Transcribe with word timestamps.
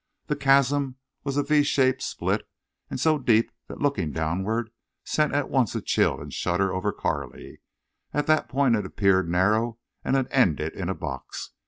The 0.25 0.35
chasm 0.35 0.95
was 1.23 1.37
a 1.37 1.43
V 1.43 1.61
shaped 1.61 2.01
split 2.01 2.49
and 2.89 2.99
so 2.99 3.19
deep 3.19 3.51
that 3.67 3.83
looking 3.83 4.11
downward 4.11 4.71
sent 5.03 5.31
at 5.35 5.47
once 5.47 5.75
a 5.75 5.81
chill 5.83 6.19
and 6.19 6.31
a 6.31 6.33
shudder 6.33 6.73
over 6.73 6.91
Carley. 6.91 7.61
At 8.11 8.25
that 8.25 8.49
point 8.49 8.75
it 8.75 8.83
appeared 8.87 9.29
narrow 9.29 9.77
and 10.03 10.27
ended 10.31 10.73
in 10.73 10.89
a 10.89 10.95
box. 10.95 11.51